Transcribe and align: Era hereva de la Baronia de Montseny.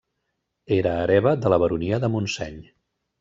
Era 0.77 0.93
hereva 1.01 1.33
de 1.43 1.51
la 1.55 1.59
Baronia 1.65 1.99
de 2.05 2.09
Montseny. 2.15 2.57